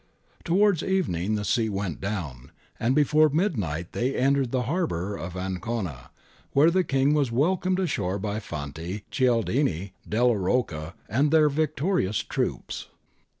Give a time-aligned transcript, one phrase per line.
[0.43, 6.09] Towards evening the sea went down, and before midnight they entered the harbour of Ancona,
[6.53, 12.87] where the King was welcomed ashore by Fanti, Cialdini, Delia Rocca, and their victorious troops.